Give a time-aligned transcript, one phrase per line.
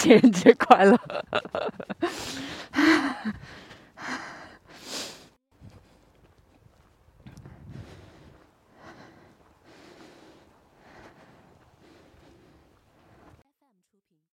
[0.00, 0.98] 情人节快乐。